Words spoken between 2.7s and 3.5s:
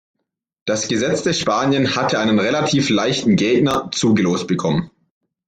leichten